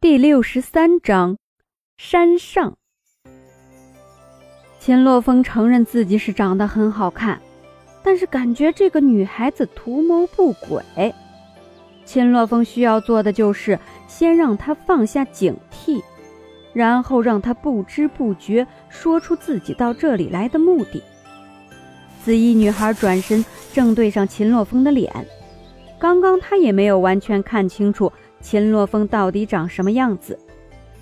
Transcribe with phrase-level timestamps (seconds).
[0.00, 1.38] 第六十三章，
[1.96, 2.76] 山上。
[4.78, 7.42] 秦洛风承认自己是长得很好看，
[8.04, 11.12] 但是感觉这个女孩子图谋不轨。
[12.04, 13.76] 秦洛风需要做的就是
[14.06, 16.00] 先让她放下警惕，
[16.72, 21.02] 然后让她不知不觉说出自己到这里来的目的。
[22.22, 25.12] 紫衣女孩转身正对上秦洛风的脸，
[25.98, 28.12] 刚刚她也没有完全看清楚。
[28.40, 30.38] 秦洛风到底长什么样子？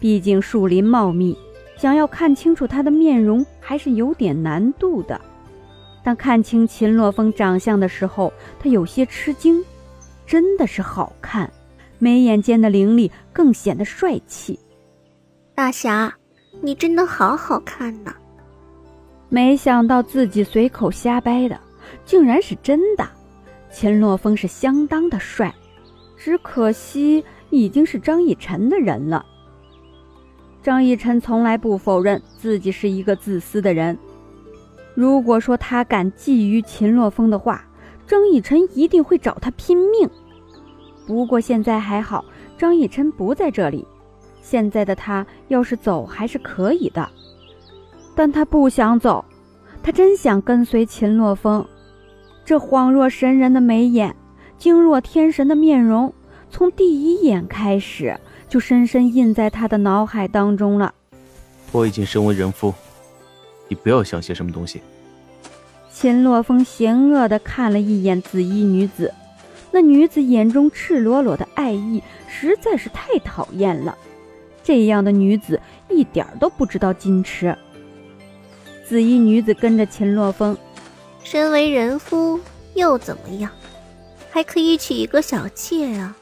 [0.01, 1.37] 毕竟树林茂密，
[1.77, 5.21] 想要看清楚他的面容还是有点难度的。
[6.03, 9.65] 当看清秦洛风长相的时候，他有些吃惊，
[10.27, 11.51] 真的是好看，
[11.99, 14.59] 眉眼间的凌厉更显得帅气。
[15.55, 16.15] 大侠，
[16.61, 18.15] 你真的好好看呐！
[19.29, 21.59] 没想到自己随口瞎掰的，
[22.05, 23.05] 竟然是真的。
[23.71, 25.53] 秦洛风是相当的帅。
[26.27, 29.25] 只可惜已经是张逸晨的人了。
[30.61, 33.97] 张逸晨从来不否认自己是一个自私的人。
[34.97, 37.65] 如果说他敢觊觎秦洛风的话，
[38.09, 40.11] 张逸晨一定会找他拼命。
[41.07, 42.25] 不过现在还好，
[42.59, 43.87] 张逸晨不在这里。
[44.41, 47.09] 现在的他要是走还是可以的，
[48.17, 49.25] 但他不想走，
[49.81, 51.65] 他真想跟随秦洛风。
[52.45, 54.13] 这恍若神人的眉眼。
[54.59, 56.13] 惊若天神的面容，
[56.51, 58.19] 从第一眼开始
[58.49, 60.95] 就深深印在他的脑海当中了。
[61.73, 62.73] 我已经身为人夫，
[63.69, 64.81] 你不要想些什么东西。
[65.93, 69.13] 秦洛风邪恶地看了一眼紫衣女子，
[69.71, 73.97] 那女子眼中赤裸裸的爱意实在是太讨厌了。
[74.63, 77.57] 这样的女子一点都不知道矜持。
[78.87, 80.57] 紫衣女子跟着秦洛风，
[81.23, 82.39] 身为人夫
[82.75, 83.51] 又怎么样？
[84.37, 86.15] 还可以娶一个小妾啊！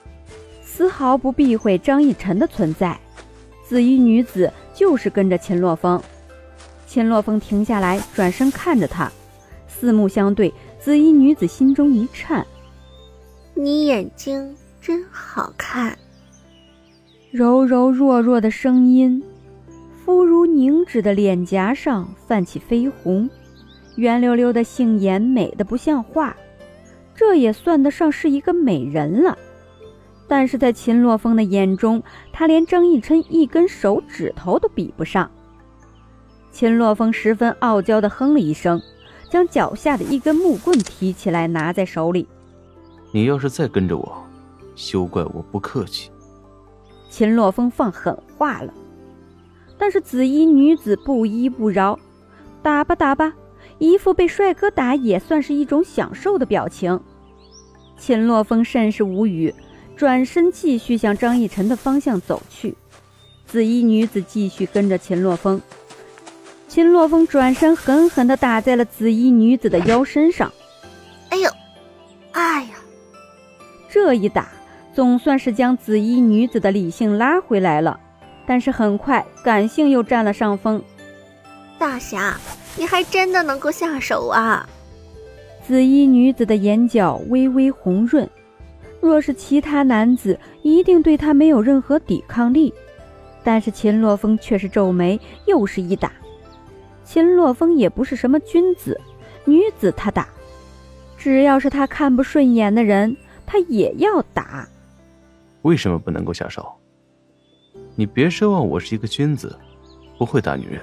[0.62, 2.96] 丝毫不避讳张逸晨的存在。
[3.66, 6.00] 紫衣女子就是跟着秦洛风。
[6.86, 9.10] 秦洛风停下来，转身看着她，
[9.66, 10.54] 四目相对。
[10.78, 12.46] 紫衣女子心中一颤
[13.52, 15.98] ：“你眼睛真好看。”
[17.32, 19.20] 柔柔弱弱的声音，
[20.04, 23.28] 肤如凝脂的脸颊上泛起绯红，
[23.96, 26.36] 圆溜溜的杏眼美得不像话。
[27.14, 29.38] 这也算得上是一个美人了，
[30.26, 32.02] 但是在秦洛风的眼中，
[32.32, 35.30] 她连张逸琛一根手指头都比不上。
[36.50, 38.80] 秦洛风十分傲娇地哼了一声，
[39.30, 42.26] 将脚下的一根木棍提起来，拿在手里。
[43.12, 44.24] 你要是再跟着我，
[44.74, 46.10] 休怪我不客气。
[47.08, 48.74] 秦洛风放狠话了，
[49.78, 51.96] 但是紫衣女子不依不饶，
[52.60, 53.32] 打吧打吧。
[53.78, 57.00] 一副被帅哥打也算是一种享受的表情，
[57.98, 59.54] 秦洛风甚是无语，
[59.96, 62.74] 转身继续向张逸晨的方向走去。
[63.46, 65.60] 紫衣女子继续跟着秦洛风，
[66.66, 70.52] 秦洛风转身狠狠地打在了紫衣女子的腰身上。
[71.30, 71.50] 哎呦，
[72.32, 72.70] 哎呀！
[73.88, 74.48] 这一打
[74.92, 78.00] 总算是将紫衣女子的理性拉回来了，
[78.46, 80.82] 但是很快感性又占了上风。
[81.78, 82.36] 大侠。
[82.76, 84.68] 你还真的能够下手啊！
[85.66, 88.28] 紫衣女子的眼角微微红润，
[89.00, 92.72] 若是其他男子，一定对她没有任何抵抗力。
[93.42, 96.10] 但是秦洛风却是皱眉，又是一打。
[97.04, 98.98] 秦洛风也不是什么君子，
[99.44, 100.26] 女子他打，
[101.16, 103.14] 只要是他看不顺眼的人，
[103.46, 104.66] 他也要打。
[105.62, 106.66] 为什么不能够下手？
[107.94, 109.54] 你别奢望我是一个君子，
[110.18, 110.80] 不会打女人。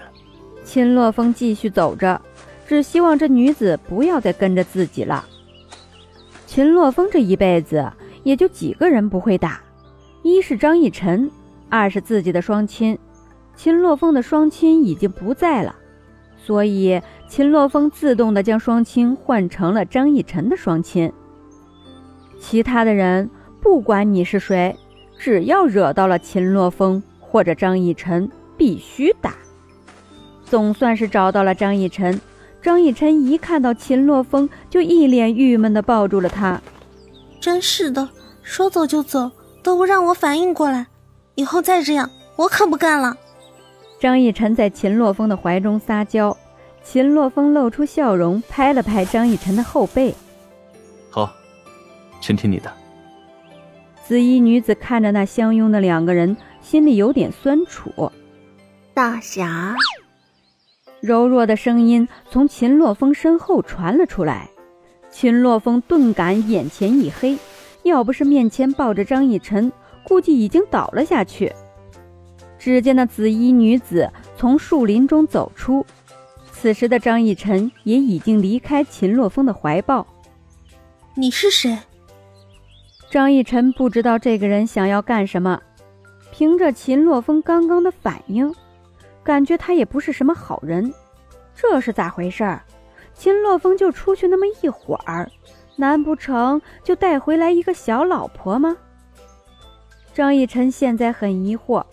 [0.63, 2.21] 秦洛风继续走着，
[2.67, 5.25] 只希望这女子不要再跟着自己了。
[6.45, 7.91] 秦洛风这一辈子
[8.23, 9.61] 也就几个人不会打，
[10.21, 11.29] 一是张逸晨，
[11.69, 12.97] 二是自己的双亲。
[13.55, 15.75] 秦洛风的双亲已经不在了，
[16.37, 21.11] 所以秦洛风自动的将双亲换成了张逸晨的双亲。
[22.39, 23.29] 其他的人，
[23.61, 24.75] 不管你是谁，
[25.17, 29.35] 只要惹到了秦洛风或者张逸晨，必须打。
[30.51, 32.19] 总算是找到了张逸晨。
[32.61, 36.61] 张逸晨一看到秦洛风，就一脸郁闷地抱住了他。
[37.39, 38.09] 真是的，
[38.43, 39.31] 说走就走，
[39.63, 40.87] 都不让我反应过来。
[41.35, 43.15] 以后再这样，我可不干了。
[43.97, 46.35] 张逸晨在秦洛风的怀中撒娇，
[46.83, 50.13] 秦洛风露出笑容，拍了拍张逸晨的后背。
[51.09, 51.31] 好，
[52.19, 52.69] 全听你的。
[54.05, 58.11] 紫衣女子看着那相拥的两个人，心里有点酸楚。
[58.93, 59.77] 大侠。
[61.01, 64.47] 柔弱的声音从秦洛风身后传了出来，
[65.09, 67.35] 秦洛风顿感眼前一黑，
[67.81, 69.71] 要不是面前抱着张逸晨，
[70.03, 71.51] 估计已经倒了下去。
[72.59, 74.07] 只见那紫衣女子
[74.37, 75.83] 从树林中走出，
[76.51, 80.05] 此时的张逸晨也已经离开秦洛风的怀抱。
[81.15, 81.75] 你是谁？
[83.09, 85.59] 张逸晨不知道这个人想要干什么，
[86.31, 88.53] 凭着秦洛风刚刚的反应，
[89.23, 90.93] 感觉他也不是什么好人。
[91.55, 92.63] 这是咋回事儿？
[93.13, 95.29] 秦洛风就出去那么一会儿，
[95.75, 98.75] 难不成就带回来一个小老婆吗？
[100.13, 101.85] 张逸晨现在很疑惑，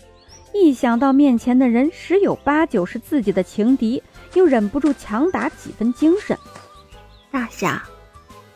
[0.55, 4.03] 一想到面前的人十有八九是自己的情敌，
[4.35, 6.37] 又忍不住强打几分精神。
[7.31, 7.83] 大侠，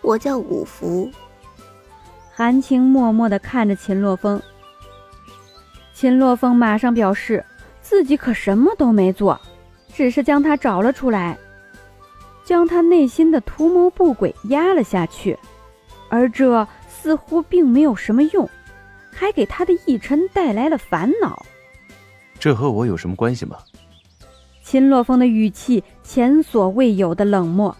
[0.00, 1.10] 我叫五福。
[2.32, 4.40] 含情默默地看着秦洛风，
[5.92, 7.44] 秦洛风马上表示
[7.92, 9.38] 自己可什么都没做，
[9.94, 11.36] 只是将他找了出来，
[12.42, 15.38] 将他内心的图谋不轨压了下去，
[16.08, 18.48] 而这似乎并没有什么用，
[19.12, 21.44] 还给他的逸晨带来了烦恼。
[22.38, 23.58] 这和我有什么关系吗？
[24.64, 27.76] 秦洛风的语气前所未有的冷漠，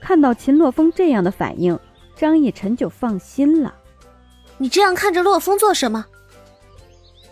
[0.00, 1.76] 看到秦洛风这样的反应。
[2.14, 3.74] 张逸晨就放心了。
[4.56, 6.06] 你这样看着洛风做什么？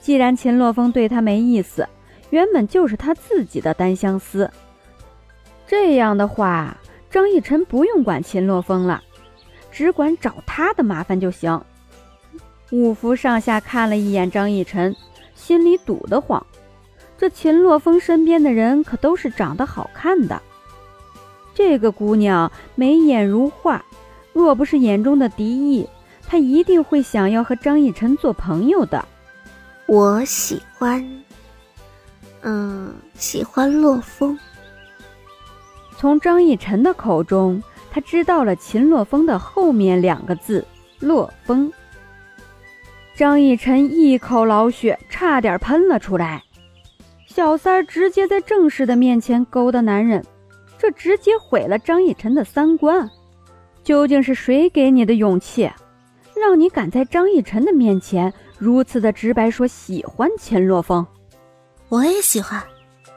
[0.01, 1.89] 既然秦洛风对他没意思，
[2.31, 4.51] 原本就是他自己的单相思。
[5.67, 6.77] 这样的话，
[7.11, 9.03] 张逸晨不用管秦洛风了，
[9.71, 11.61] 只管找他的麻烦就行。
[12.71, 14.95] 五福上下看了一眼张逸晨，
[15.35, 16.45] 心里堵得慌。
[17.19, 20.41] 这秦洛风身边的人可都是长得好看的，
[21.55, 23.85] 这个姑娘眉眼如画。
[24.33, 25.89] 若不是眼中的敌意，
[26.27, 29.05] 她一定会想要和张逸晨做朋友的。
[29.87, 31.23] 我喜欢，
[32.43, 34.39] 嗯，喜欢洛风。
[35.97, 40.67] 从张逸晨的口中，他知道了秦洛风的后面两个字
[41.01, 41.71] “洛风”。
[43.15, 46.43] 张逸晨一口老血差点喷了出来。
[47.27, 50.25] 小三儿直接在正室的面前勾搭男人，
[50.79, 53.09] 这直接毁了张逸晨的三观。
[53.85, 55.71] 究竟是谁给你的勇气，
[56.35, 61.07] 让你敢在张逸晨的面前如此的直白说喜欢秦洛风？
[61.91, 62.63] 我也喜欢，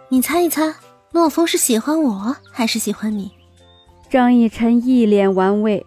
[0.09, 0.73] 你猜一猜，
[1.11, 3.31] 洛风是喜欢我还是喜欢你？
[4.09, 5.85] 张逸晨一脸玩味，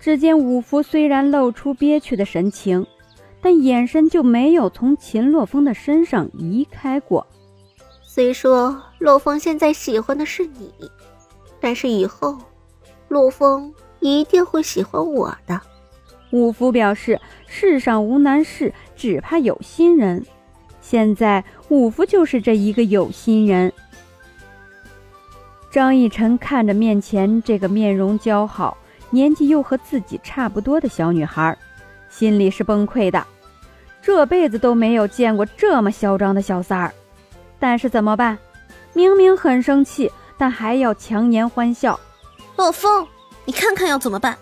[0.00, 2.86] 只见五福虽然露出憋屈的神情，
[3.42, 7.26] 但眼神就没有从秦洛风的身上移开过。
[8.02, 10.72] 虽说洛风现在喜欢的是你，
[11.60, 12.38] 但是以后，
[13.08, 13.72] 洛风。
[14.04, 15.60] 一定会喜欢我的。
[16.32, 20.26] 五福表示：“世上无难事，只怕有心人。”
[20.82, 23.72] 现在五福就是这一个有心人。
[25.70, 28.76] 张逸晨看着面前这个面容姣好、
[29.08, 31.56] 年纪又和自己差不多的小女孩，
[32.10, 33.26] 心里是崩溃的。
[34.02, 36.92] 这辈子都没有见过这么嚣张的小三儿，
[37.58, 38.36] 但是怎么办？
[38.92, 41.98] 明明很生气，但还要强颜欢笑。
[42.56, 43.06] 洛风。
[43.44, 44.36] 你看看要怎么办？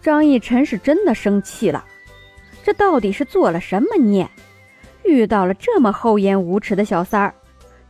[0.00, 1.84] 张逸晨是真的生气了，
[2.64, 4.28] 这到底是做了什么孽？
[5.12, 7.34] 遇到了这么厚颜无耻的小三儿，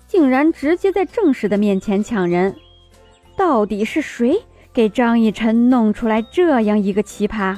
[0.06, 2.54] 竟然直接在正室的面前抢人！
[3.36, 4.42] 到底是谁
[4.72, 7.56] 给张逸晨弄出来这样一个奇葩？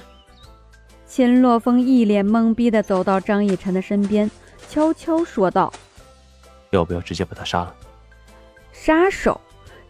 [1.06, 4.30] 秦洛风一脸懵逼的走到张逸晨的身边，
[4.68, 5.72] 悄悄说道
[6.70, 7.74] ：“要不要直接把他杀了？”
[8.72, 9.40] 杀手。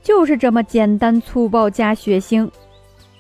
[0.03, 2.51] 就是这么简单粗暴加血腥，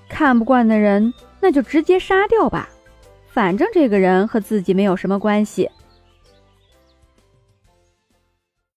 [0.06, 2.68] 看不惯的人那就直接杀掉吧，
[3.30, 5.70] 反正这个人和自己没有什么关系。